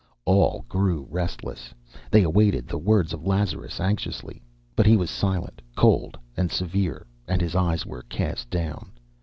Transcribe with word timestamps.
All 0.25 0.65
grew 0.67 1.05
restless; 1.11 1.75
they 2.09 2.23
awaited 2.23 2.65
the 2.67 2.79
words 2.79 3.13
of 3.13 3.27
Lazarus 3.27 3.79
anxiously. 3.79 4.41
But 4.75 4.87
he 4.87 4.97
was 4.97 5.11
silent, 5.11 5.61
cold 5.75 6.17
and 6.35 6.51
severe, 6.51 7.05
and 7.27 7.39
his 7.39 7.53
eyes 7.55 7.85
were 7.85 8.01
cast 8.09 8.49
down. 8.49 8.93